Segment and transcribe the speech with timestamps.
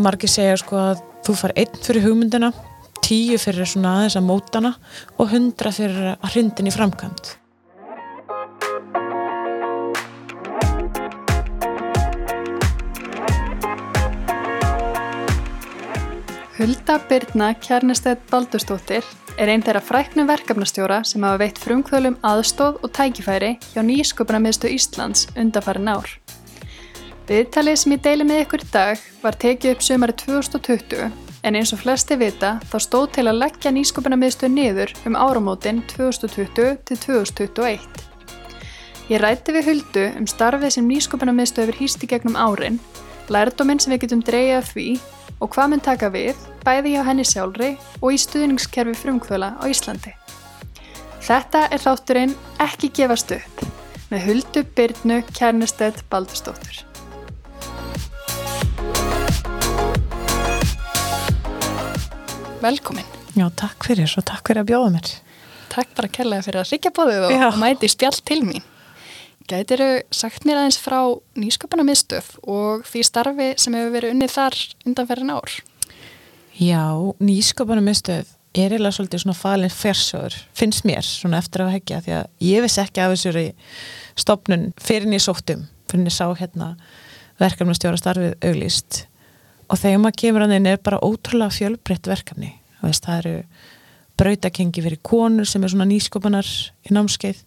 [0.00, 2.48] Margi segja sko að þú far einn fyrir hugmyndina,
[3.04, 4.70] tíu fyrir svona aðeins að mótana
[5.20, 7.34] og hundra fyrir að hrindin í framkvæmt.
[16.56, 19.04] Hulda Byrna Kjarnestedt Baldurstóttir
[19.36, 25.28] er einn þeirra fræknu verkefnastjóra sem hafa veitt frumkvölum aðstóð og tækifæri hjá Nýsköpunarmiðstu Íslands
[25.36, 26.21] undarfærin ár.
[27.32, 31.06] Viðtalið sem ég deili með ykkur í dag var tekið upp sömari 2020
[31.48, 36.82] en eins og flesti vita þá stóð til að leggja Nýsköpunarmiðstu niður um áramótin 2020
[36.90, 37.86] til 2021.
[39.08, 42.76] Ég rætti við Huldu um starfið sem Nýsköpunarmiðstu hefur hýst í gegnum árin,
[43.32, 44.86] lærdóminn sem við getum dreyjað af því
[45.40, 50.12] og hvað mun taka við bæði hjá henni sjálfri og í stuðningskerfi frumkvöla á Íslandi.
[51.24, 53.68] Þetta er þátturinn Ekki gefast upp
[54.12, 56.91] með Huldu Byrnu Kjarnestedt Baldurstóttur.
[62.62, 63.06] Velkomin.
[63.34, 65.08] Já, takk fyrir og takk fyrir að bjóða mér.
[65.72, 67.48] Takk bara kærlega fyrir að ríkja bóðið og, Já.
[67.58, 68.62] mæti spjall til mín.
[69.50, 71.00] Gætiru sagt mér aðeins frá
[71.34, 75.56] nýsköpuna miðstöf og því starfi sem hefur verið unnið þar undanferðin ár?
[76.60, 76.84] Já,
[77.18, 82.14] nýsköpunum miðstöð er eiginlega svolítið svona falin fersjóður, finnst mér svona eftir að hekja því
[82.20, 83.46] að ég vissi ekki af þessari
[84.14, 86.74] stopnun fyrir en ég sóttum, fyrir en ég sá hérna
[87.40, 89.06] verkefnastjóra starfið auglýst
[89.72, 92.50] og þegar maður kemur að þeim er bara ótrúlega fjölbreytt verkefni.
[92.82, 93.36] Veist, það eru
[94.20, 96.48] brautakengi fyrir konur sem er svona nýsköpunar
[96.84, 97.40] í námskeið.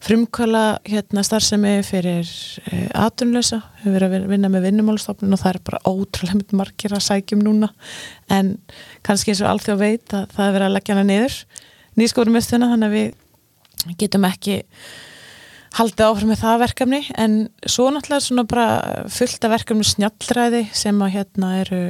[0.00, 2.28] Frumkvæla hérna starfsemi fyrir
[2.72, 6.94] e, atunlösa, við verðum að vinna með vinnumálstofnun og það er bara ótrúlega mynd margir
[6.96, 7.68] að sækjum núna.
[8.32, 8.54] En
[9.04, 11.36] kannski eins og alþjóð veit að það er verið að leggja hana niður
[12.00, 14.60] nýsköpunum mistuna þannig að við getum ekki
[15.78, 18.66] haldið áfram með það verkefni en svo náttúrulega svona bara
[19.12, 21.82] fullt af verkefni snjallræði sem að hérna eru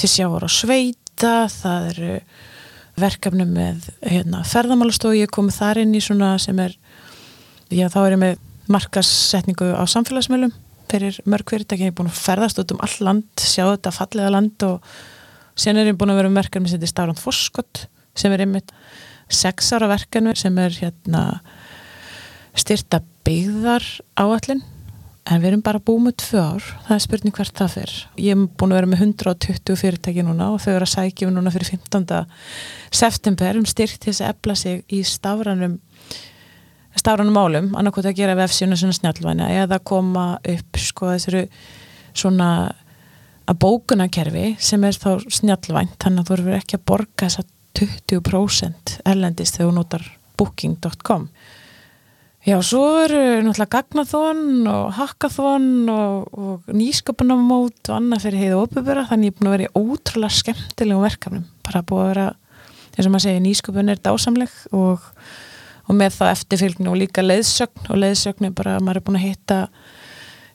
[0.00, 2.14] til sjávar og sveita, það eru
[3.00, 6.76] verkefni með hérna, ferðamálastofu, ég kom þar inn í svona sem er
[7.70, 8.38] Já, þá er ég með
[8.70, 10.50] markassetningu á samfélagsmiðlum
[10.90, 11.86] fyrir mörg fyrirtæki.
[11.86, 14.88] Ég er búin að ferðast út um all land, sjá þetta fallega land og
[15.54, 17.84] sen er ég búin að vera með verkefni sem heitir Stárand Foskott
[18.18, 18.74] sem er einmitt
[19.30, 21.22] sex ára verkefni sem er hérna
[22.58, 23.86] styrta byggðar
[24.18, 24.62] áallin
[25.30, 27.94] en við erum bara búið með tvö ár það er spurning hvert það fyrr
[28.24, 31.36] ég er búin að vera með 120 fyrirtæki núna og þau eru að sækja um
[31.36, 32.18] núna fyrir 15.
[33.02, 35.78] september um styrkt til þess að ebla sig í stafranum
[36.98, 41.46] stafranum málum, annarkot að gera vefsíuna svona snjálfvæna eða koma upp sko þessari
[42.16, 42.50] svona
[43.50, 47.56] að bókunakerfi sem er þá snjálfvænt þannig að þú verður ekki að borga þess að
[47.80, 50.06] 20% erlendist þegar þú notar
[50.40, 51.28] booking.com
[52.40, 59.04] Já, svo eru náttúrulega gagnathón og hackathón og, og nýsköpunamót og annað fyrir heiðu óbyrra
[59.10, 61.44] þannig ég er búin að vera í ótrúlega skemmtilegum verkefnum.
[61.68, 62.26] Bara búið að vera,
[62.96, 65.04] eins og maður segir nýsköpun er dásamleg og
[65.90, 67.88] og með það eftirfylgni og líka leiðsögn.
[67.90, 69.56] Og leiðsögn er bara að maður er búin að hitta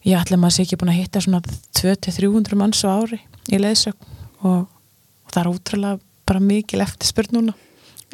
[0.05, 1.41] ég ætla maður sé ekki búin að hitta svona
[1.75, 3.19] 200-300 manns á ári
[3.51, 4.13] í leiðsögn.
[4.45, 7.55] Og, og það er útrúlega bara mikil eftir spurt núna.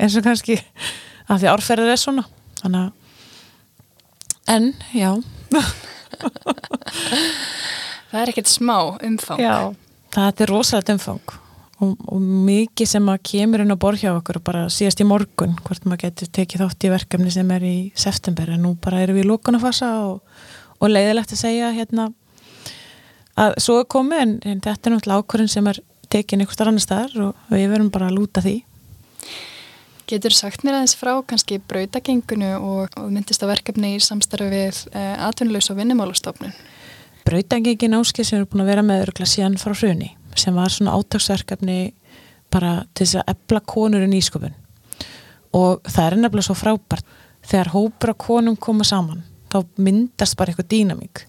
[0.02, 0.58] Eins og kannski
[1.28, 2.26] að því árferðar er svona.
[2.64, 3.01] Þannig að
[4.56, 5.12] en, já.
[8.12, 9.40] Það er ekkert smá umfang.
[9.40, 9.72] já,
[10.12, 11.38] það er rosalega umfang.
[11.82, 15.56] Og, og mikið sem að kemur inn á borð hjá okkur bara síðast í morgun
[15.66, 18.52] hvort maður getur tekið þátt í verkefni sem er í september.
[18.54, 20.20] En nú bara erum við í lókunafasa og,
[20.78, 22.12] og leiðilegt að segja hérna
[23.40, 25.80] að svo er komið en, en þetta er náttúrulega ákvörðin sem er
[26.12, 28.58] tekin einhver starf annar staðar og við verum bara að lúta því
[30.12, 34.80] Getur sagt mér aðeins frá kannski brautagengunu og, og myndist að verkefni í samstarfi við
[34.92, 36.52] uh, atvinnulegs og vinnumálastofnun?
[37.24, 40.98] Brautangengin áskil sem er búin að vera með örugla síðan frá hruni sem var svona
[40.98, 41.78] átagsverkefni
[42.52, 44.54] bara til þess að ebla konur í nýsköpun.
[45.56, 47.08] Og það er nefnilega svo frábært.
[47.48, 51.24] Þegar hópur af konum koma saman þá myndast bara eitthvað dýnamík.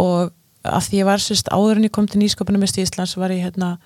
[0.00, 0.32] Og
[0.68, 3.46] af því ég var sérst áður en ég kom til nýsköpunum í Íslands var ég
[3.48, 3.78] hérna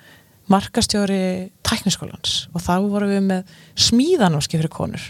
[0.52, 3.54] markastjóri tækniskólans og þá vorum við með
[3.88, 5.04] smíðanámski fyrir konur.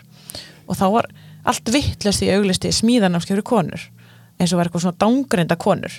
[0.66, 1.10] Og þá var
[1.46, 3.88] allt vittlust í auglisti smíðanámski fyrir konur
[4.36, 5.94] eins og var eitthvað svona dángreinda konur.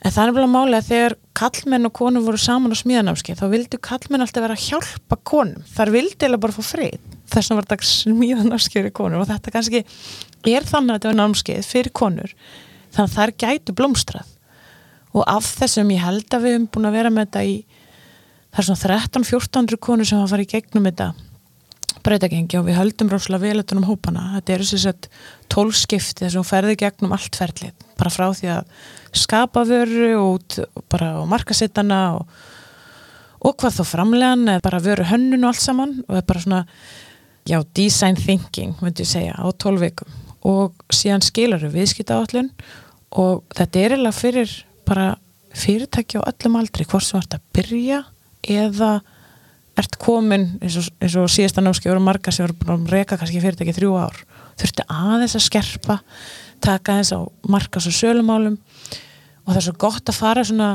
[0.00, 3.44] En það er bara máli að þegar kallmenn og konur voru saman á smíðanámski þá
[3.52, 5.64] vildu kallmenn alltaf vera að hjálpa konum.
[5.68, 6.96] Þar vildi eða bara fá frið.
[7.28, 9.20] Þess að var þetta smíðanámski fyrir konur.
[9.20, 9.82] Og þetta kannski
[10.48, 12.32] er þannig að þetta var námskeið fyrir konur
[12.94, 14.32] þannig að þær gætu blómstrað.
[15.10, 17.54] Og af þessum ég held að við hefum búin að vera með þetta í
[18.50, 21.10] það er svona 13-1400 konur sem hafa farið gegnum þetta
[22.04, 24.30] breytagengi og við höldum rosalega vel utan um hópana.
[24.38, 25.08] Þetta eru sér sett
[25.52, 28.72] tólskipti þess að hún ferði gegnum allt ferlið, bara frá því að
[29.20, 30.58] skapa vöru og út
[30.92, 32.40] bara á markasittana og,
[33.44, 36.44] og hvað þá framlegan eða bara vöru hönnun og allt saman og það er bara
[36.44, 36.62] svona,
[37.50, 42.48] já, design thinking, myndi ég segja, á tólveikum og síðan skilur við viðskita áallun
[43.20, 44.54] og þetta er eða fyrir
[44.88, 45.10] bara
[45.50, 48.04] fyrirtæki á öllum aldri, hvort sem vart að byrja
[48.46, 49.00] eða
[49.80, 50.90] ert komin eins og,
[51.22, 54.22] og síðasta námski voru marga sem voru búin að reyka kannski fyrirtæki þrjú ár
[54.60, 55.98] þurfti aðeins að skerpa
[56.60, 58.58] taka aðeins á markas og sölumálum.
[59.46, 60.70] Og það er svo gott að fara svona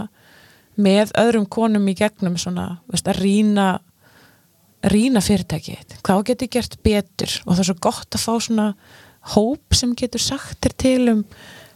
[0.82, 3.68] með öðrum konum í gegnum svona, veist, að rína
[4.92, 7.32] rína fyrirtæki hvað getur gert betur?
[7.46, 8.68] Og það er svo gott að fá svona
[9.34, 11.24] hóp sem getur sagt til um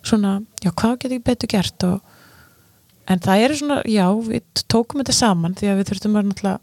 [0.05, 1.85] svona, já, hvað getur betur gert?
[1.87, 2.08] Og
[3.09, 6.59] en það er svona, já, við tókum þetta saman því að við þurftum að náttúrulega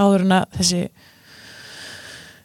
[0.00, 0.82] áður en að þessi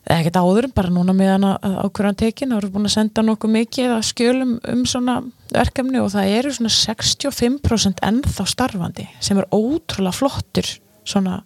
[0.06, 3.24] eða ekkert áður, bara núna meðan að ákveðan tekin, þá erum við búin að senda
[3.26, 5.16] nokkuð mikið að skjölum um svona
[5.50, 10.70] verkefni og það eru svona 65% ennþá starfandi sem er ótrúlega flottur
[11.06, 11.40] svona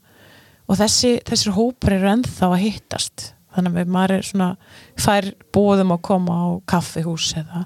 [0.69, 3.29] og þessi, þessir hópar eru ennþá að hittast.
[3.55, 4.49] Þannig að maður er svona
[5.01, 7.63] fær bóðum að koma á kaffihús eða,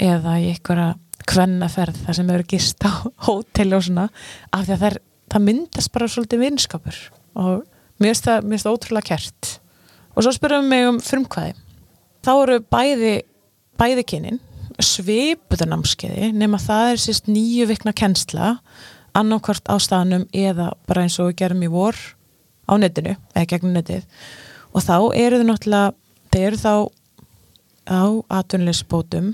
[0.00, 0.94] eða í einhverja
[1.26, 2.92] kvennaferð þar sem eru gist á
[3.26, 4.08] hótel og svona
[4.54, 4.98] af því að það, er,
[5.34, 6.98] það myndast bara svolítið vinskapur
[7.36, 7.62] og
[8.00, 9.52] mér finnst það, mér finnst það ótrúlega kert
[10.16, 11.56] og svo spyrum við mig um frumkvæði.
[12.24, 13.14] Þá eru bæði
[13.76, 14.42] bæði kynin
[14.82, 18.56] svipuðarnámskeiði nema það er sérst nýju vikna kennsla
[19.16, 21.96] annarkvart á staðnum eða bara eins og við gerum í vor
[22.66, 24.04] á netinu, eða gegnum netið.
[24.74, 25.94] Og þá eru þau náttúrulega
[26.34, 26.74] þeir eru þá
[27.86, 28.02] á
[28.40, 29.32] atvinnuleysbótum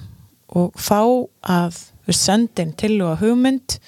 [0.58, 1.00] og fá
[1.48, 1.78] að
[2.08, 3.78] við sendin til og að hugmynd.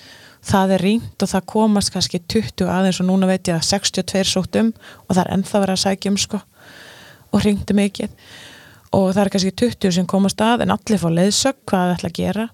[0.44, 4.26] Það er ringt og það komast kannski 20 aðeins og núna veit ég að 62
[4.28, 4.74] sótum
[5.06, 6.40] og það er ennþá verið að sækja um sko
[7.34, 8.12] og ringtu mikið.
[8.94, 12.12] Og það er kannski 20 sem komast að en allir fá leiðsög hvað það ætla
[12.12, 12.46] að gera.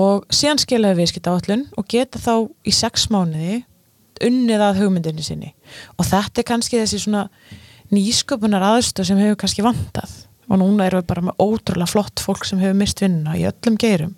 [0.00, 3.62] Og síðan skiljaði viðskipt áallun og geta þá í 6 mánuði
[4.20, 5.54] unnið að hugmyndinni sinni.
[5.96, 7.24] Og þetta er kannski þessi svona
[7.90, 10.19] nýsköpunar aðstöð sem hefur kannski vantað
[10.50, 13.76] og núna erum við bara með ótrúlega flott fólk sem hefur mist vinnuna í öllum
[13.80, 14.14] geirum.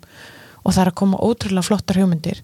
[0.63, 2.41] Og það er að koma ótrúlega flottar hugmyndir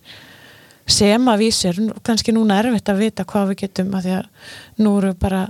[0.89, 4.47] sem að vísir, kannski núna er erfitt að vita hvað við getum að því að
[4.81, 5.41] nú eru bara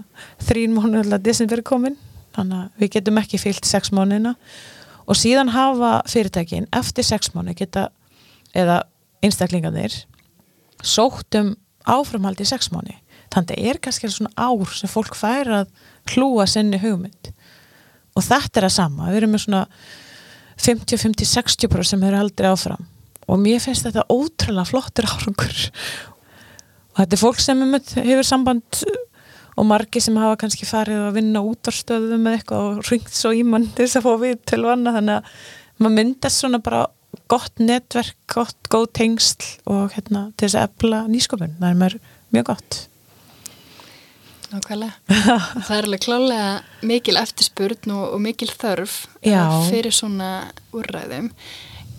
[0.43, 1.95] þrín að desember komin,
[2.35, 4.35] þannig að við getum ekki fyllt sex mánuna
[5.09, 7.87] og síðan hafa fyrirtækin eftir sex mánu geta,
[8.53, 8.83] eða
[9.23, 9.95] einstaklingarnir
[10.83, 11.55] sóttum
[11.89, 12.93] áframhaldi í sex mánu
[13.33, 15.71] þannig að það er kannski svona ár sem fólk fær að
[16.13, 17.31] hlúa sinni hugmynd
[18.17, 19.65] og þetta er að sama, við erum með svona
[20.59, 22.87] 50-50-60% sem eru aldrei áfram.
[23.29, 25.61] Og mér finnst þetta ótrúlega flottur árangur.
[26.95, 28.81] Og þetta er fólk sem hefur samband
[29.59, 33.11] og margi sem hafa kannski farið að vinna út á stöðum með eitthvað og ringt
[33.15, 35.33] svo í mann til þess að fá við til vanna þannig að
[35.79, 36.85] maður myndast svona bara
[37.29, 41.97] gott netverk, gott, góð tengsl og hérna til þess að efla nýskopun, það er mér
[42.35, 42.79] mjög gott
[44.49, 44.93] Nákvæmlega.
[45.67, 46.51] Það er alveg klálega
[46.89, 49.43] mikil eftirspurn og, og mikil þörf Já.
[49.69, 51.29] fyrir svona úrræðum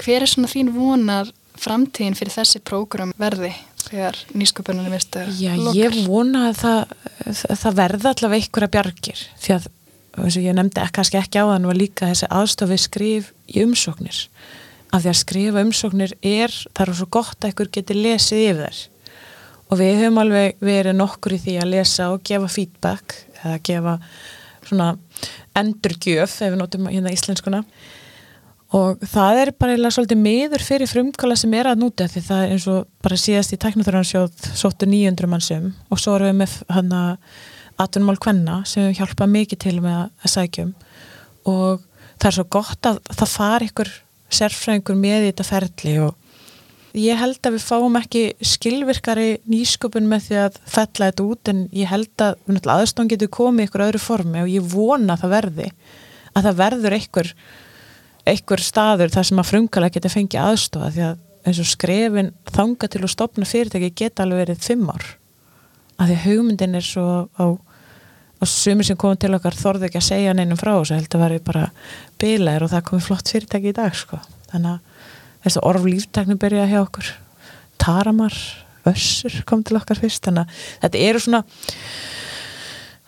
[0.01, 1.31] hver er svona þín vonar
[1.61, 3.53] framtíðin fyrir þessi prógram verði
[3.85, 5.77] þegar nýsköpunum vistu Já, lokar?
[5.77, 6.95] ég vona að það,
[7.63, 9.69] það verða allavega einhverja bjargir því að,
[10.21, 14.23] eins og ég nefndi kannski ekki á þann var líka þessi aðstofið skrif í umsóknir
[14.91, 18.65] af því að skrifa umsóknir er, það er svo gott að einhver geti lesið yfir
[18.65, 18.81] þær
[19.71, 23.97] og við höfum alveg verið nokkur í því að lesa og gefa feedback eða gefa
[24.67, 24.91] svona
[25.59, 27.63] endurgjöf ef við notum hérna íslenskuna.
[28.77, 32.43] Og það er bara eða svolítið miður fyrir frumkala sem er að núta því það
[32.45, 36.55] er eins og bara síðast í tæknaþjóðansjóð sóttu 900 mannsum og svo erum við með
[36.77, 37.41] hann að
[37.83, 40.71] atunmál kvenna sem hjálpa mikið til með að sækjum
[41.51, 41.83] og
[42.21, 43.93] það er svo gott að það fari ykkur
[44.39, 46.20] sérfræðingur með í þetta ferli og
[46.99, 51.65] ég held að við fáum ekki skilvirkari nýsköpun með því að fella þetta út en
[51.77, 55.69] ég held að aðstofn getur komið ykkur öðru formi og ég vona að það verði
[56.35, 57.33] að það verður ykkur
[58.31, 62.91] einhver staður þar sem að frumkala geta fengið aðstofa því að eins og skrefin þanga
[62.91, 65.07] til að stopna fyrirtæki geta alveg verið fimm ár
[66.01, 67.07] að því að hugmyndin er svo
[67.39, 71.09] á, á sumir sem komið til okkar þorði ekki að segja neinum frá og held
[71.17, 71.65] að verði bara
[72.21, 74.21] bilaðir og það komið flott fyrirtæki í dag sko.
[74.53, 74.90] þannig að
[75.45, 77.13] þessu orf líftakni byrjaði hjá okkur
[77.81, 78.37] Taramar,
[78.89, 81.43] Össur kom til okkar fyrst þannig að þetta eru svona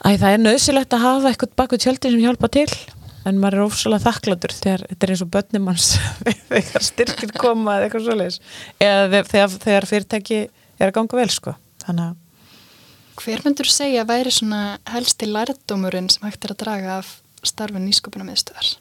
[0.02, 2.68] Æ, það er nöðsilegt að hafa eitthvað baku tjöldi sem hjálpa til
[3.28, 5.90] en maður er ofsalega þakkladur þegar þetta er eins og börnum hans
[6.50, 8.40] þegar styrkir koma eða eitthvað svoleiðis
[8.82, 12.18] eða þegar, þegar fyrirtæki er að ganga vel sko þannig að
[13.22, 17.84] hver myndur segja að væri svona helsti lærdómurinn sem hægt er að draga af starfin
[17.86, 18.72] nýsköpuna miðstöðar?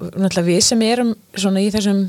[0.00, 2.06] Náttúrulega við sem erum svona í þessum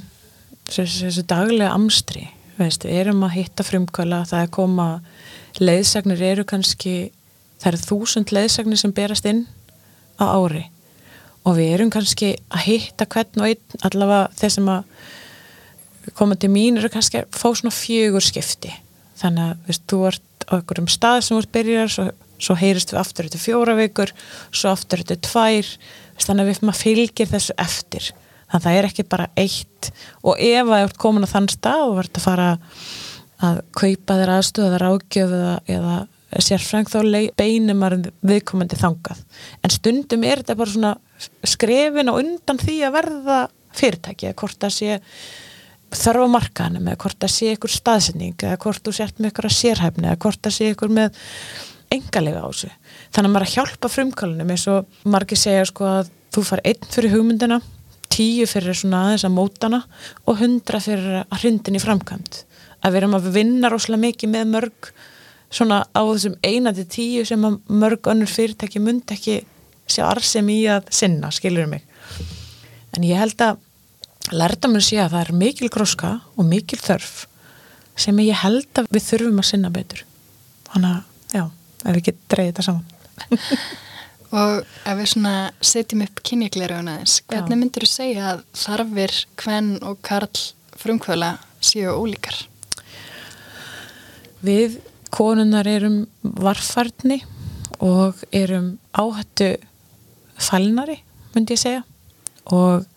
[0.71, 2.29] þessu, daglega amstri
[2.59, 4.87] veist, erum að hitta frumkvöla það er koma
[5.59, 6.95] leiðsagnir eru kannski
[7.61, 9.45] það eru þúsund leiðsagnir sem berast inn
[10.21, 10.65] á ári.
[11.45, 16.51] Og við erum kannski að hitta hvern og einn allavega þeir sem að koma til
[16.53, 18.73] mín eru kannski að fá svona fjögur skipti.
[19.21, 22.07] Þannig að veist, þú ert á einhverjum stað sem þú ert byrjar svo,
[22.41, 24.13] svo heyrist við aftur eftir fjóra vikur
[24.49, 25.69] svo aftur eftir tvær.
[26.21, 28.11] Þannig að við maður fylgir þessu eftir.
[28.51, 29.91] Þannig að það er ekki bara eitt.
[30.21, 32.49] Og ef að þú ert komin á þann stað og verður að fara
[33.41, 35.37] að kaupa þér aðstöð eða rákjöf
[35.75, 35.95] eða,
[36.45, 36.99] sérfræng þá
[37.39, 37.85] beinum
[38.23, 39.23] viðkomandi þangað.
[39.65, 40.91] En stundum er þetta bara svona
[41.43, 43.39] skrefin og undan því að verða
[43.75, 44.99] fyrirtæki eða hvort það sé
[45.91, 49.47] þarf á markaðanum eða hvort það sé ykkur staðsending eða hvort þú sért með ykkur
[49.49, 51.19] að sérhæfni eða hvort það sé ykkur með
[51.91, 52.71] engalega á þessu.
[53.11, 56.89] Þannig að maður að hjálpa frumkálunum eins og margir segja sko að þú far einn
[56.91, 57.59] fyrir hugmyndina
[58.11, 59.81] tíu fyrir svona aðeins að mótana
[60.27, 62.43] og hundra fyrir að hrindin í framkvæmt
[62.81, 64.91] að við erum að vinna rosalega mikið með mörg
[65.51, 69.41] svona á þessum einandi tíu sem að mörg önnur fyrirtæki myndi ekki
[69.91, 71.83] sjá arsem í að sinna, skilur mig?
[72.95, 73.59] En ég held að
[74.35, 77.25] lærta mér sé að það er mikil gróska og mikil þörf
[77.99, 80.05] sem ég held að við þurfum að sinna betur.
[80.71, 81.01] Þannig að,
[81.85, 82.85] ef við getum dreyðið þetta saman.
[84.31, 89.73] Og ef við svona setjum upp kynjegleiruna eins, hvernig myndir þú segja að þarfir hvenn
[89.83, 90.45] og karl
[90.79, 92.37] frumkvöla séu ólíkar?
[94.41, 94.79] Við
[95.11, 97.19] konunar erum varfarni
[97.83, 99.57] og erum áhættu
[100.39, 101.01] fælnari,
[101.35, 101.83] myndi ég segja.
[102.55, 102.87] Og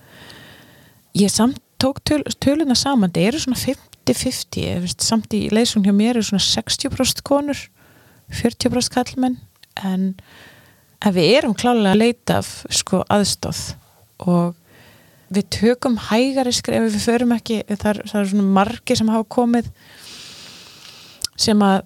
[1.18, 6.14] ég samt tók töl, töluna saman, það eru svona 50-50, samt í leysum hjá mér
[6.14, 7.66] eru svona 60% konur
[8.33, 9.38] 40% kallmenn
[9.83, 10.12] en,
[11.04, 13.75] við erum klálega að leita af sko aðstóð
[14.25, 14.54] og
[15.35, 19.26] við tökum hægari skrif við förum ekki, það er, það er svona margi sem hafa
[19.37, 19.71] komið
[21.45, 21.83] sem að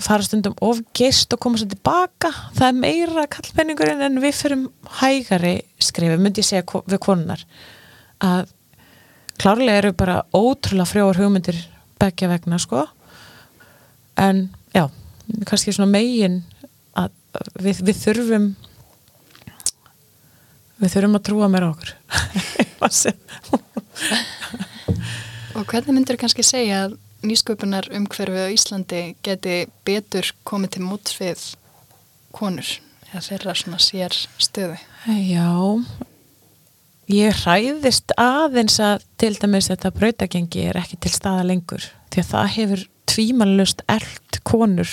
[0.00, 2.30] fara stundum of gist og koma svo tilbaka.
[2.56, 4.64] Það er meira kallmenningurinn en við förum
[5.00, 7.44] hægari skrifi, myndi ég segja við konunar
[8.22, 8.52] að
[9.42, 11.58] klárlega eru bara ótrúlega frjóar hugmyndir
[12.00, 12.86] begja vegna sko.
[14.16, 14.46] En
[15.48, 16.42] kannski svona megin
[16.98, 17.10] að
[17.60, 18.46] við, við þurfum
[20.82, 21.90] við þurfum að trúa mér okkur
[25.56, 31.14] og hvernig myndur kannski segja að nýsköpunar umhverfið á Íslandi geti betur komið til móts
[31.20, 31.44] við
[32.34, 32.68] konur
[33.12, 34.78] eða þeirra svona sér stöðu?
[35.06, 35.52] Já,
[37.12, 42.30] ég hræðist aðeins að til dæmis þetta brautagengi er ekki til staða lengur því að
[42.32, 44.90] það hefur tvímanlust eld konur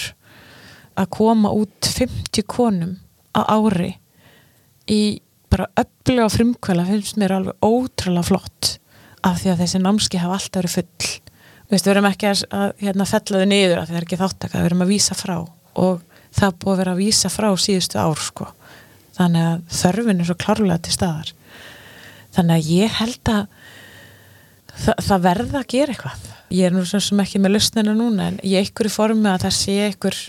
[0.99, 2.97] að koma út 50 konum
[3.35, 3.93] á ári
[4.89, 8.75] í bara öllu á frumkvæla finnst mér alveg ótrúlega flott
[9.25, 11.09] af því að þessi námski hafa alltaf verið full.
[11.69, 14.93] Við erum ekki að, hérna, fellaðu niður að það er ekki þáttaka, við erum að
[14.93, 15.35] vísa frá
[15.79, 15.99] og
[16.35, 18.47] það búið að vera að vísa frá síðustu ár sko.
[19.19, 21.31] þannig að þörfin er svo klárlega til staðar.
[22.35, 23.41] Þannig að ég held að
[24.73, 26.27] það, það verða að gera eitthvað.
[26.49, 29.57] Ég er nú sem ekki með lustnina núna en ég ekkur í formi að það
[29.57, 30.19] sé ekkur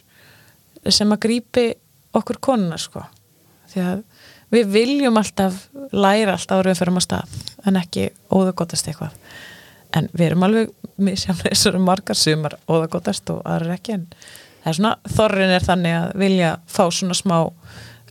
[0.88, 1.66] sem að grípi
[2.16, 3.02] okkur konuna sko.
[3.70, 4.02] Því að
[4.50, 9.14] við viljum alltaf læra alltaf árið fyrir maður stað en ekki óðagotast eitthvað.
[9.94, 14.08] En við erum alveg þessari margar sumar gotast og aðra ekki en
[14.62, 17.38] það er svona, þorrin er þannig að vilja fá svona smá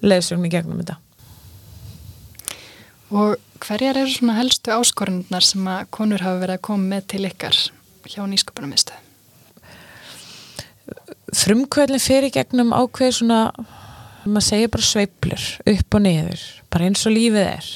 [0.01, 0.97] leðsögn í gegnum þetta.
[3.09, 7.23] Og hverjar eru svona helstu áskorundnar sem að konur hafa verið að koma með til
[7.29, 7.61] ykkar
[8.09, 9.08] hjá nýsköpunarmistu?
[11.39, 13.43] Frumkvælinn fyrir gegnum ákveð svona
[14.25, 16.41] maður segja bara sveiplur upp og niður,
[16.73, 17.69] bara eins og lífið er.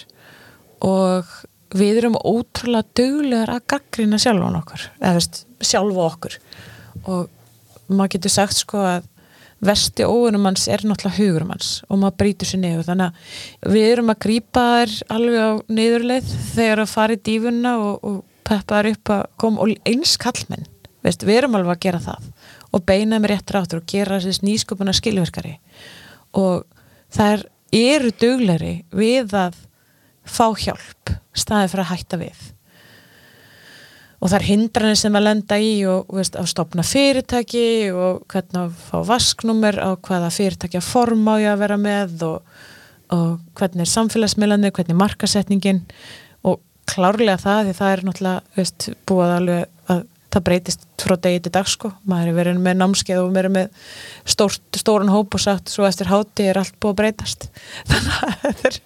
[0.84, 1.32] Og
[1.74, 6.38] við erum ótrúlega döglegar að gaggrina sjálfan okkur eða veist, sjálfa okkur.
[7.08, 9.08] Og maður getur sagt sko að
[9.64, 12.90] vesti óunum hans er náttúrulega hugurum hans og maður brýtur sér niður.
[12.90, 17.78] Þannig að við erum að grýpa þær alveg á niðurleið þegar að fara í dífunna
[17.80, 20.68] og, og peppa þær upp að koma og eins kallmenn
[21.04, 22.28] veist, við erum alveg að gera það
[22.74, 25.58] og beina með rétt ráttur og gera þessi nýskupuna skilverkari
[26.40, 26.64] og
[27.14, 29.60] það er, eru döglegri við að
[30.24, 32.44] fá hjálp staðið fyrir að hætta við.
[34.24, 38.60] Og það er hindranir sem að lenda í og veist, að stopna fyrirtæki og hvernig
[38.62, 42.54] að fá vasknúmer á hvaða fyrirtæki að forma á ég að vera með og,
[43.12, 45.84] og hvernig er samfélagsmiðlanir, hvernig er markasetningin
[46.48, 51.44] og klárlega það því það er náttúrulega veist, búið alveg að það breytist frá degi
[51.46, 51.94] til dag sko.
[52.10, 53.88] Maður er verið með námskeið og verið með
[54.36, 57.48] stórt, stóran hóp og sagt svo eftir háti er allt búið að breytast.
[57.92, 58.80] Þannig að þetta er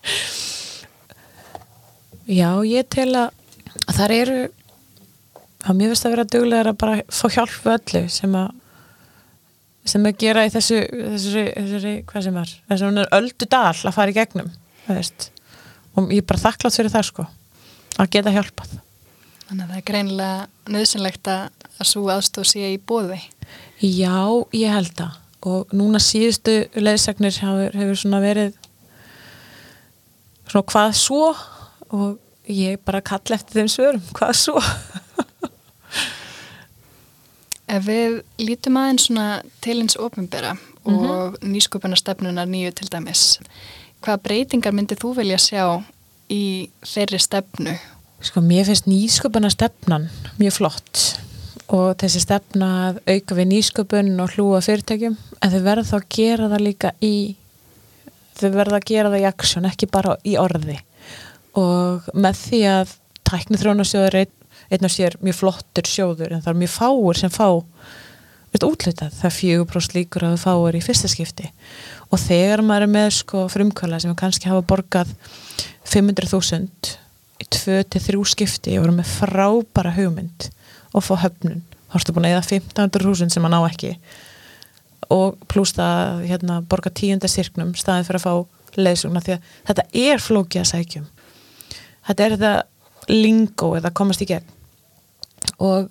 [2.27, 3.29] já ég tel að
[3.95, 4.39] þar eru
[5.67, 8.55] að mér finnst að vera duglegar að bara fá hjálp við öllu sem að
[9.87, 14.11] sem að gera í þessu, þessu, þessu hvað sem er, þessu öldu dal að fara
[14.11, 14.49] í gegnum
[14.91, 17.27] og ég er bara þakklátt fyrir það sko
[17.97, 18.75] að geta hjálpað
[19.47, 23.21] Þannig að það er greinilega nöðsynlegt að svo aðstóð sé í bóði
[23.79, 28.55] Já, ég held það og núna síðustu leðsagnir hefur, hefur svona verið
[30.49, 31.27] svona hvað svo
[31.93, 32.17] og
[32.51, 34.63] ég bara kalla eftir þeim svörum, hvað svo
[37.67, 39.27] Ef við lítum aðeins svona
[39.63, 40.55] til eins ofinbera
[40.87, 41.37] og mm -hmm.
[41.53, 43.39] nýsköpunarstefnunar nýju til dæmis,
[44.01, 45.83] hvað breytingar myndið þú vilja sjá
[46.29, 47.77] í þeirri stefnu?
[48.17, 50.07] Sko, mér finnst nýsköpunarstefnan
[50.39, 51.01] mjög flott
[51.69, 56.07] og þessi stefna að auka við nýsköpun og hlúa fyrirtækjum, en þau verða þá að
[56.15, 57.13] gera það líka í
[58.39, 60.79] þau verða að gera það í aksjón, ekki bara í orði.
[61.59, 62.97] Og með því að
[63.27, 67.49] tæknið þrónarsjóður einn af sér mjög flottur sjóður en það er mjög fáur sem fá
[68.57, 71.51] útlutað, það er fjögur próst líkur að það fáur í fyrsta skipti.
[72.09, 75.11] Og þegar maður er með sko frumkvæla sem kannski hafa borgað
[75.85, 76.95] 500.000
[77.41, 80.49] í 2-3 skipti og eru með frábara hugmynd
[80.95, 83.91] og fá höfnun, þá ertu búin að eða 1500.000 sem maður ná ekki.
[85.13, 89.85] Og pluss það hérna, borga tíunda sirknum staðið fyrir að fá leysugna því að þetta
[90.07, 91.05] er flókið að sækjum
[92.07, 94.47] þetta er þetta lingo eða komast í gegn.
[95.63, 95.89] Og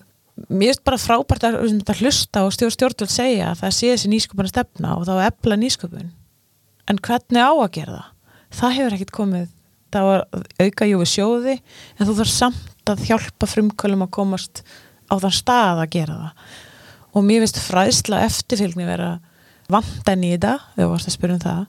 [0.51, 4.13] mér finnst bara frábært að, að hlusta og stjórn stjórnvöld segja að það sé þessi
[4.13, 6.11] nýsköpun að stefna og þá að epla nýsköpun.
[6.87, 8.11] En hvernig á að gera það?
[8.57, 9.47] Það hefur ekkert komið
[9.95, 10.25] það var
[10.63, 14.63] auka jú við sjóði en þú þarf samt að hjálpa frumkvölum að komast
[15.11, 16.47] á þann stað að gera það.
[17.17, 19.11] Og mér finnst fræðsla eftirfylgni vera
[19.73, 21.63] vandan í þetta við varst að spyrja um það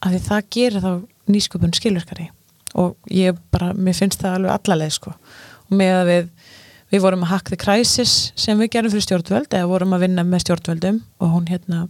[0.00, 0.92] að því það gerir þá
[1.30, 2.30] nýsköpun skilverkari
[2.80, 5.12] og ég bara, mér finnst það alveg allaleg sko.
[5.68, 6.28] Og með að við
[6.90, 10.24] við vorum að hack the crisis sem við gerum fyrir stjórnvöld eða vorum að vinna
[10.26, 11.84] með stjórnvöldum og hún hérna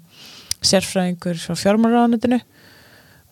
[0.60, 2.40] sérfræðingur frá fjármálaráðanutinu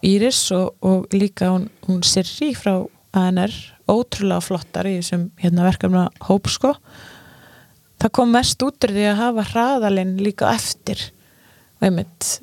[0.04, 2.74] Íris og, og líka hún, hún Sirri frá
[3.16, 3.54] ANR
[3.88, 6.74] ótrúlega flottar í þessum hérna, verkefna hóp sko.
[7.98, 11.02] Það kom mest út úr því að hafa hraðalinn líka eftir.
[11.82, 12.38] Einmitt,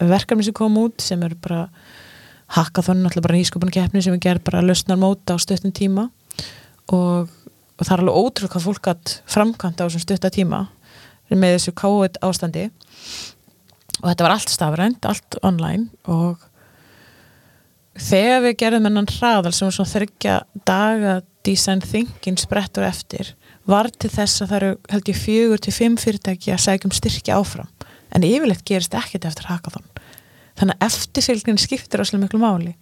[0.00, 1.66] verkefni sem kom út sem eru bara
[2.54, 6.08] hackathon, alltaf bara nýsköpunum keppni sem við gerum bara lausnar móta á stöttum tíma.
[6.92, 7.32] Og
[7.74, 10.60] og það er alveg ótrúlega hvað fólk hatt framkvæmt á þessum stuttatíma
[11.34, 12.64] með þessu káið ástandi
[14.00, 16.42] og þetta var allt stafrænt, allt online og
[17.98, 23.34] þegar við gerðum ennan hraðal sem var svona þryggja daga design thinking sprettur eftir
[23.68, 27.38] var til þess að það eru held ég fjögur til fimm fyrirtæki að segjum styrkja
[27.40, 27.70] áfram.
[28.14, 29.86] En yfirleitt gerist ekkert eftir hackathon.
[30.54, 32.74] Þannig að eftirfylgnin skiptir áslega miklu máli.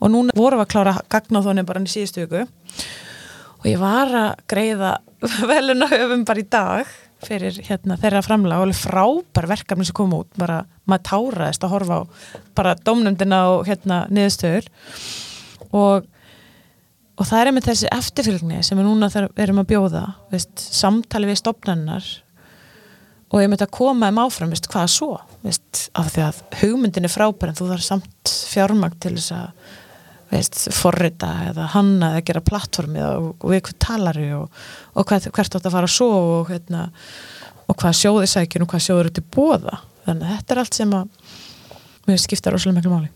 [0.00, 2.46] Og núna vorum við að klára gagnáþónu bara í síðustu viku.
[3.58, 4.94] Og ég var að greiða
[5.50, 10.14] veluna höfum bara í dag fyrir hérna, þeirra framlega og alveg frábær verkefni sem kom
[10.16, 12.02] út, bara maður táraðist að horfa á
[12.58, 14.68] bara domnumdina og hérna niðurstöður.
[15.74, 16.06] Og,
[17.18, 21.42] og það er með þessi eftirfylgni sem við núna erum að bjóða veist, samtali við
[21.42, 22.08] stopnarnar
[23.28, 25.10] og ég myndi að koma um áfram veist, hvað svo,
[25.44, 29.76] veist, af því að hugmyndin er frábær en þú þarf samt fjármang til þess að
[30.30, 34.62] veist, forrita eða hanna eða gera plattformið og, og við hvað talar við og,
[34.94, 36.88] og hvert, hvert átt að fara svo og, hérna,
[37.66, 40.78] og hvað sjóði sækjum og hvað sjóður út í bóða þannig að þetta er allt
[40.80, 41.34] sem að
[42.08, 43.10] við skipta rosalega miklu máli.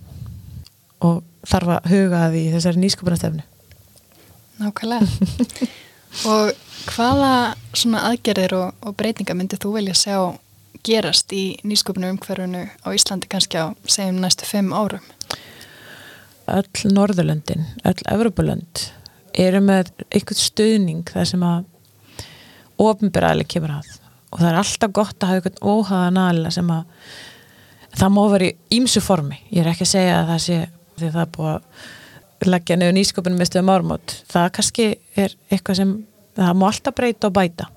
[1.02, 3.48] Og þarf að huga því þessari nýsköpunastefnu
[4.62, 5.06] Nákvæmlega.
[6.28, 6.52] Og
[6.92, 10.16] hvaða svona aðgerðir og, og breytinga myndir þú velja sjá
[10.84, 15.02] gerast í nýsköpunum umhverfunu á Íslandi kannski á segjum næstu fimm árum?
[16.50, 18.86] Öll Norðurlöndin, öll Evropalönd
[19.38, 21.64] eru með eitthvað stuðning þar sem að
[22.82, 23.90] ofinbæraðileg kemur að.
[24.32, 27.10] Og það er alltaf gott að hafa eitthvað óhaðan aðla sem að
[28.00, 29.38] það má vera í ímsu formi.
[29.52, 30.58] Ég er ekki að segja að það sé
[30.96, 34.88] því það er búið að leggja nefnir nýsköpunum með stöðum ármót það kannski
[35.20, 35.94] er eitthvað sem
[36.38, 37.68] það má alltaf breyta og bæta.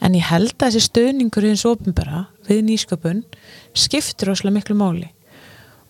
[0.00, 3.24] En ég held að þessi stuðningur í þessu ofinbæra við nýsköpun
[3.76, 5.10] skiptir óslega miklu máli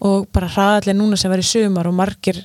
[0.04, 2.44] og bara hraðallega núna sem var í sumar og margir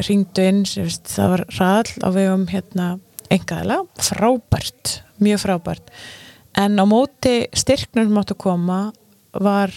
[0.00, 2.88] ringdu inn, það var hraðall á vegum hérna
[3.30, 5.92] engaðilega, frábært, mjög frábært.
[6.58, 8.80] En á móti styrknum sem áttu að koma
[9.32, 9.74] var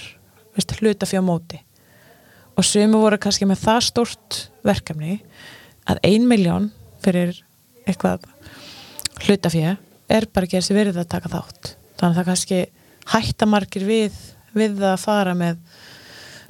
[0.56, 1.60] veist, hlutafjá móti.
[2.58, 5.20] Og sumi voru kannski með það stort verkefni
[5.90, 6.70] að ein miljón
[7.04, 7.36] fyrir
[7.84, 8.26] eitthvað
[9.26, 9.76] hlutafjá
[10.14, 11.74] er bara þessi verið að taka þátt.
[12.00, 12.62] Þannig að það kannski
[13.14, 14.22] hætta margir við
[14.54, 15.60] við að fara með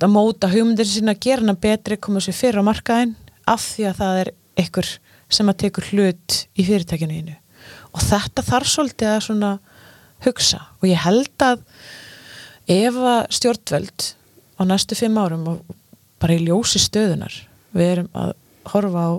[0.03, 3.15] að móta hugmyndir sína, gera hana betri koma sér fyrir á markaðin
[3.49, 4.89] af því að það er ykkur
[5.33, 7.37] sem að tekur hlut í fyrirtækinu einu
[7.93, 9.51] og þetta þarf svolítið að svona
[10.25, 10.59] hugsa.
[10.81, 11.63] Og ég held að
[12.73, 14.07] ef að stjórnvöld
[14.57, 15.75] á næstu fimm árum og
[16.21, 17.35] bara í ljósi stöðunar
[17.75, 18.33] við erum að
[18.73, 19.11] horfa á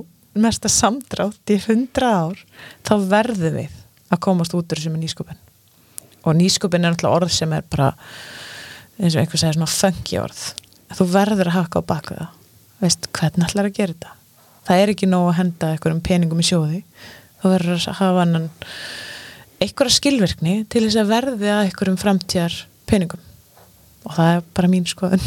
[0.44, 2.40] mesta samdrátt í hundra ár
[2.86, 3.76] þá verðum við
[4.10, 5.40] að komast út úr sem er nýsköpun.
[6.24, 7.92] Og nýsköpun er náttúrulega orð sem er bara
[8.98, 10.42] eins og einhver segir svona funky orð
[10.92, 12.30] þú verður að haka á baka það.
[12.84, 14.14] Veist hvernig ætlar að gera þetta?
[14.64, 16.80] Það er ekki nóg að henda einhverjum peningum í sjóði.
[17.42, 18.48] Þú verður að hafa annan
[19.64, 22.58] einhverja skilverkni til þess að verði að einhverjum framtíðar
[22.90, 23.22] peningum
[24.04, 25.24] og það er bara mín skoðun.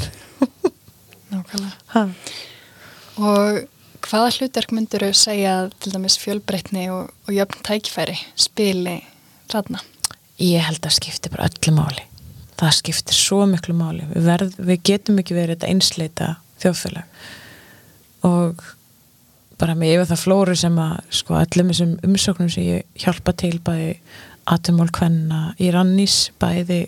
[1.32, 2.04] Nákvæmlega.
[3.18, 3.64] Og
[4.06, 9.00] hvaða hlutverk myndur þau segja til dæmis fjölbreytni og, og jöfn tækifæri spili
[9.50, 9.82] þarna?
[10.38, 12.06] Ég held að skipti bara öllu máli
[12.58, 14.06] það skiptir svo miklu máli.
[14.14, 16.30] Við, verð, við getum ekki verið þetta einsleita
[16.62, 17.22] þjóðfélag.
[18.28, 18.64] Og
[19.62, 23.56] bara með yfir það flóru sem að sko allum þessum umsóknum sem ég hjálpa til
[23.66, 23.98] bæði
[24.48, 26.86] atumól hvenna í rannís bæði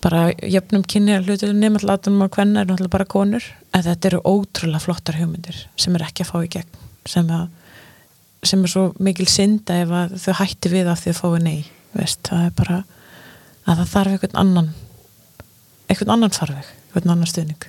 [0.00, 3.48] bara jöfnum kynni að hlutu nema alltaf atumól hvenna er náttúrulega bara konur.
[3.76, 7.48] En þetta eru ótrúlega flottar hugmyndir sem er ekki að fá í gegn sem, að,
[8.46, 11.60] sem er svo mikil synda ef að þau hætti við að þau fái nei
[11.96, 12.78] veist, það er bara
[13.66, 14.70] að það þarf einhvern annan
[15.90, 17.68] einhvern annan farveg, einhvern annan stuðning.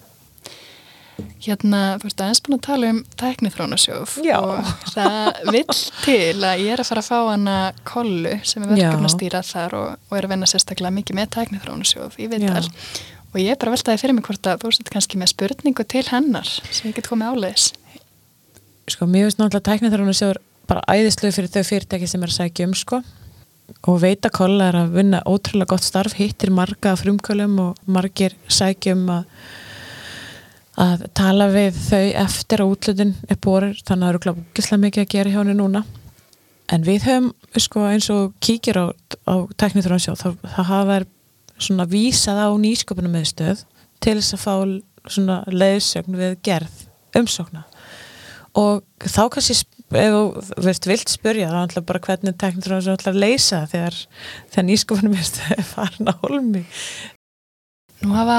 [1.42, 6.74] Hérna, þú veist aðeins búin að tala um tæknithrónasjóf og það vill til að ég
[6.74, 10.18] er að fara að fá hana kollu sem er verkefna að stýra þar og, og
[10.18, 12.64] er að venna sérstaklega mikið með tæknithrónasjóf í Vittal
[13.32, 16.06] og ég er bara veltaði fyrir mig hvort að þú veist kannski með spurningu til
[16.10, 17.70] hennar sem ég get komið áleis
[18.90, 22.78] Sko, mér finnst náttúrulega tæknithrónasjóður bara æðislu fyrir þau fyrirtæki sem er að sækja um
[22.78, 23.02] sko
[23.88, 28.36] og veit að kolla er að vinna ótrúlega gott starf, hittir marga frumkölum og margir
[28.52, 29.24] sækjum að,
[30.82, 35.06] að tala við þau eftir að útlutin er borir þannig að það eru gláðislega mikið
[35.06, 35.84] að gera hjá henni núna.
[36.72, 38.86] En við höfum sko, eins og kíkir á,
[39.28, 41.10] á tekniþrónsjá þá, þá hafa er
[41.62, 43.66] svona vísað á nýsköpunum með stöð
[44.02, 44.54] til þess að fá
[45.12, 46.86] svona leiðsögn við gerð
[47.18, 47.66] umsókna.
[48.58, 49.56] Og þá kannski
[50.00, 53.98] ef þú veist, vilt spurja þá ætla bara hvernig teknitur þú ætla að leysa þegar,
[54.54, 56.64] þegar nýskofunum er farin að holmi
[58.02, 58.38] Nú hafa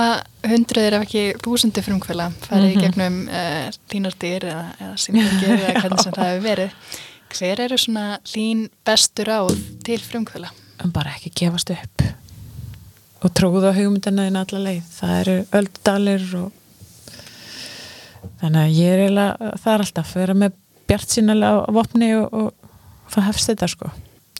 [0.50, 2.82] hundruðir ef ekki þúsundi frumkvöla farið mm -hmm.
[2.82, 6.70] gegnum uh, þínar dyr eða, eða sínleikir eða hvernig sem það hefur verið
[7.32, 10.50] hver eru svona þín bestur áð til frumkvöla?
[10.82, 12.02] En bara ekki gefast upp
[13.22, 16.52] og trúða hugmyndina inn alla leið það eru ölldalir og
[18.40, 20.58] þannig að ég er eiginlega það er alltaf að vera með
[20.92, 23.92] bjart sínalega vopni og, og það hefst þetta sko.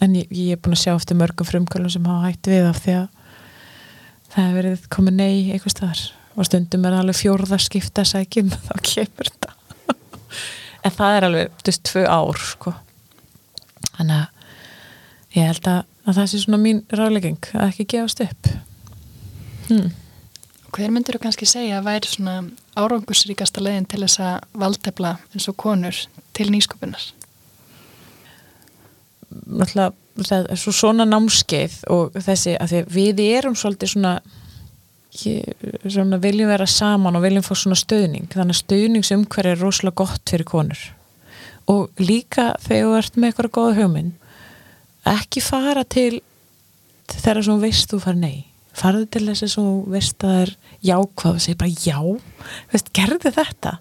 [0.03, 2.81] En ég, ég er búin að sjá eftir mörgum frumkvölum sem hafa hægt við af
[2.83, 3.07] því að
[4.33, 6.03] það hefur verið komið nei eitthvað staðar.
[6.33, 9.57] Og stundum er alveg fjórðarskipta sækjum þá kemur þetta.
[10.83, 12.75] En það er alveg, veist, tvö ár sko.
[13.93, 18.51] Þannig að ég held að, að það sé svona mín rálegging að ekki gefast upp.
[19.69, 19.93] Hmm.
[20.73, 22.37] Hver myndir þú kannski segja að væri svona
[22.81, 26.03] árangusríkasta leginn til þess að valdefla eins og konur
[26.37, 27.09] til nýsköpunar?
[29.33, 34.15] Náttúrulega, það er svo svona námskeið og þessi að við erum svolítið svona,
[35.17, 40.35] svona viljum vera saman og viljum fá svona stöðning þannig að stöðningsumhverju er rosalega gott
[40.35, 40.83] fyrir konur.
[41.71, 44.13] Og líka þegar þú ert með eitthvað góða hugminn
[45.09, 46.21] ekki fara til
[47.11, 48.39] þegar þú veist þú fara nei.
[48.73, 50.53] Farðu til þess að þú veist að það er
[50.89, 51.99] jákvæð og segir bara já.
[52.73, 53.73] Veist, gerði þetta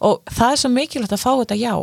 [0.00, 1.74] og það er svo mikilvægt að fá þetta já.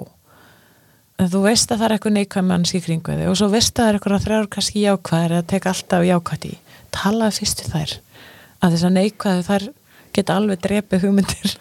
[1.17, 3.83] En þú veist að það er eitthvað neikvæð mannski kringu þig og svo veist að
[3.83, 6.53] það er eitthvað þrjár kannski jákvæðir eða teka alltaf jákvæði
[6.93, 7.95] talaði fyrstu þær.
[8.61, 9.65] Að þess að neikvæði þær
[10.17, 11.55] geta alveg drepið hugmyndir.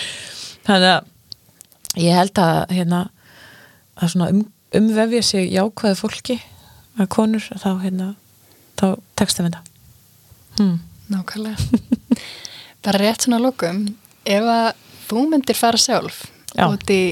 [0.66, 3.00] Þannig að ég held að hérna
[4.00, 4.44] að svona um,
[4.76, 6.38] umvefja sig jákvæði fólki
[7.00, 8.12] að konur þá hérna
[8.80, 8.86] þá
[9.18, 9.64] tekst það mynda
[10.58, 10.78] hmm.
[11.10, 11.56] Nákvæmlega.
[12.84, 13.82] Bara rétt svona lókum
[14.28, 14.68] ef að
[15.10, 16.22] þú myndir fara sjálf
[16.54, 16.66] Já.
[16.68, 17.02] út í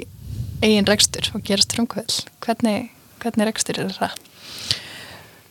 [0.63, 2.91] eigin rekstur og gerast frumkvöld hvernig,
[3.23, 4.17] hvernig rekstur er það?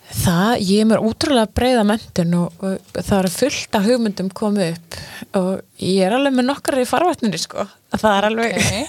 [0.08, 4.70] Það, ég er mér útrúlega breyða mentin og, og það eru fullt af hugmyndum komið
[4.72, 4.98] upp
[5.36, 8.86] og ég er alveg með nokkar í farvætninni sko það er alveg okay.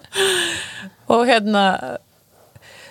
[1.12, 1.64] og hérna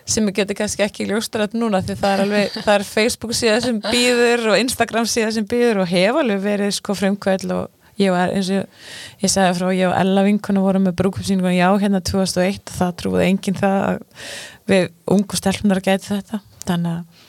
[0.09, 3.65] sem ég geti kannski ekki ljóstarætt núna því það er alveg, það er Facebook síðan
[3.67, 8.13] sem býður og Instagram síðan sem býður og hef alveg verið sko frumkvæl og ég
[8.13, 12.03] var eins og ég sagði frá ég og Ella vinkona vorum með brúkupsýningun já hérna
[12.05, 14.29] 2001 og það trúið enginn það að
[14.71, 16.41] við ungu stelpunar gæti þetta.
[16.63, 17.21] Þannig að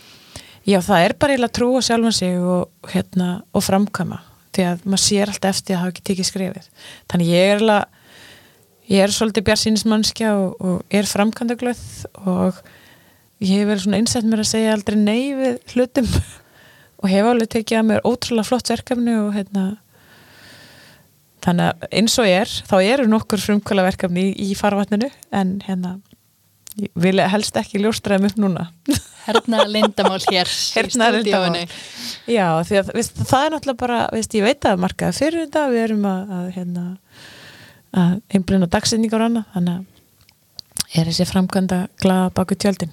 [0.68, 4.20] já það er bara eiginlega að trúa sjálfan sig og, hérna, og framkama
[4.53, 6.68] því að maður sér alltaf eftir að hafa ekki tekið skrifið
[7.11, 7.98] þannig ég er alveg
[8.92, 11.83] ég er svolítið bjarsýnismannskja og, og er framkantaglöð
[12.29, 12.59] og
[13.42, 16.11] ég hef verið svona einsett mér að segja aldrei nei við hlutum
[17.03, 19.66] og hef alveg tekið að mér ótrúlega flott verkefni og hérna
[21.42, 25.57] þannig að eins og ég er þá eru nokkur frumkvæla verkefni í, í farvatninu en
[25.66, 25.96] hérna
[26.81, 28.68] ég vil helst ekki ljóstraðum upp núna.
[29.26, 31.61] Hernaða lindamál hér Hernaða lindamál
[32.26, 35.66] Já, því að veist, það er náttúrulega bara, veist, ég veit að markaði fyrir þetta,
[35.70, 36.85] við erum að, að hérna
[37.92, 39.90] að einblina dagsinningar og annað, þannig að
[40.92, 42.92] er þessi framkvæmda glaða baku tjöldin?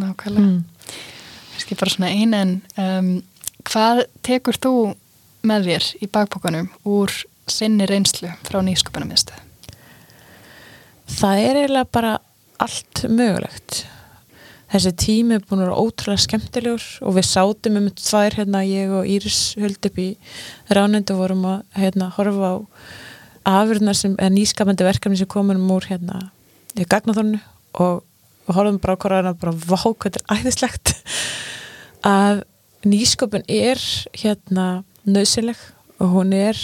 [0.00, 0.46] Nákvæmlega.
[0.46, 0.62] Mm.
[1.54, 3.10] Kanski bara svona einin um,
[3.68, 4.74] hvað tekur þú
[5.46, 7.12] með þér í bakbókanum úr
[7.52, 9.46] sinni reynslu frá nýsköpunarmiðstöð?
[11.20, 12.12] Það er eiginlega bara
[12.60, 13.84] allt mögulegt
[14.70, 18.92] þessi tími er búin að vera ótrúlega skemmtilegur og við sátum um tvær hérna ég
[18.94, 20.10] og Íris höld upp í
[20.70, 22.56] ránendu vorum að hérna horfa á
[23.50, 26.28] afurðnar sem er nýskapandi verkefni sem komum úr hérna
[26.78, 27.40] í gagnathornu
[27.82, 28.04] og,
[28.46, 30.94] og horfum bara á hverja bara vák, þetta er æðislegt
[32.06, 32.44] að
[32.86, 33.82] nýsköpun er
[34.22, 34.68] hérna
[35.08, 35.58] nöðsileg
[35.98, 36.60] og hún er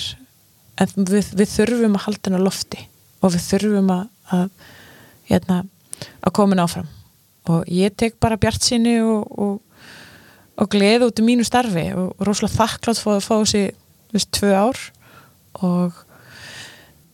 [0.79, 2.83] við, við þurfum að halda hennar lofti
[3.23, 4.05] og við þurfum að,
[4.37, 4.49] að
[5.31, 5.61] hérna
[6.21, 6.91] að koma hennar áfram.
[7.53, 9.87] Og ég tek bara bjart sinni og, og,
[10.59, 13.65] og gleði út í mínu starfi og rosalega þakklátt fóð að fá þessi
[14.13, 14.85] þessi tvö ár.
[15.67, 16.05] Og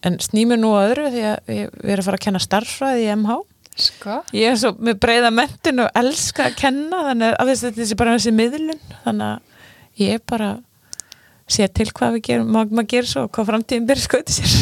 [0.02, 3.40] en snýmur nú öðru því að ég verið að fara að kenna starffræði í MH
[3.78, 4.18] Sko?
[4.36, 8.16] Ég er svo með breyða mentin og elska að kenna þannig að þetta er bara
[8.18, 8.82] þessi miðlun.
[9.06, 10.50] Þannig að ég er bara
[11.52, 14.52] sé til hvað við gerum, maður mað gerir svo hvað framtíðin byrja skauti sér.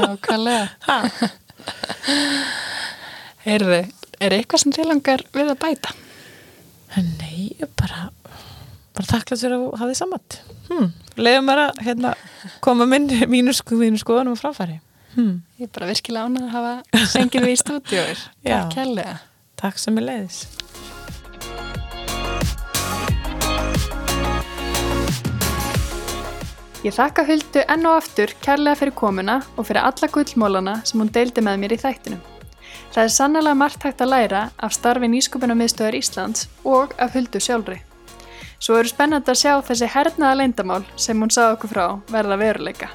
[0.00, 0.66] Nákvæmlega.
[3.44, 3.80] Heyrðu,
[4.20, 5.90] er eitthvað sem þið langar við að bæta?
[6.94, 8.08] Nei, bara
[8.94, 10.36] bara þakklátt fyrir að hafa því saman
[10.68, 12.12] hm, leiðum mér að hérna,
[12.64, 14.78] koma minn mínu, sko, mínu skoðanum og fráfæri
[15.16, 15.40] hm.
[15.58, 19.16] Ég er bara virkilega ánað að hafa sengið við í stúdíóir Takk kærlega.
[19.58, 20.44] Takk sem ég leiðis
[26.84, 31.08] Ég þakka Huldu enn og aftur kærlega fyrir komuna og fyrir alla gullmólana sem hún
[31.14, 32.18] deildi með mér í þættinum.
[32.92, 37.78] Það er sannlega margt hægt að læra af starfi nýsköpunarmiðstöðar Íslands og af Huldu sjálfri.
[38.60, 42.92] Svo eru spennand að sjá þessi hernaða leindamál sem hún sá okkur frá verða veruleika.